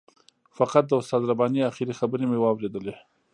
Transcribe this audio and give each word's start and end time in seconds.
فقط 0.57 0.83
د 0.87 0.91
استاد 1.01 1.21
رباني 1.31 1.59
آخري 1.69 1.93
خبرې 1.99 2.25
مې 2.29 2.37
واورېدې. 2.39 2.93